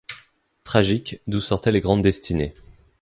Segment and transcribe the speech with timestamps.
[0.63, 2.55] Tragiques, d'où sortaient les grandes destinées